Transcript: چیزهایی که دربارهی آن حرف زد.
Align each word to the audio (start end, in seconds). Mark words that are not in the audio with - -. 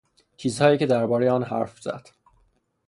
چیزهایی 0.37 0.77
که 0.77 0.85
دربارهی 0.85 1.29
آن 1.29 1.43
حرف 1.43 1.81
زد. 1.81 2.07